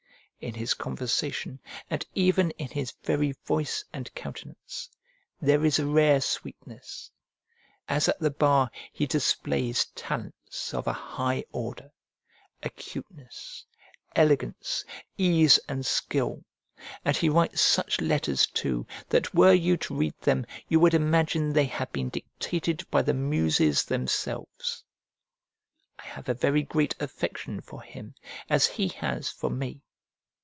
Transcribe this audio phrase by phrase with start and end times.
[0.43, 4.89] In his conversation, and even in his very voice and countenance,
[5.39, 7.11] there is a rare sweetness;
[7.87, 11.91] as at the bar he displays talents of a high order;
[12.63, 13.65] acuteness,
[14.15, 14.83] elegance,
[15.15, 16.43] ease, and skill:
[17.05, 21.53] and he writes such letters too that were you to read them you would imagine
[21.53, 24.83] they had been dictated by the Muses themselves.
[25.99, 28.15] I have a very great affection for him,
[28.49, 29.83] as he has for me.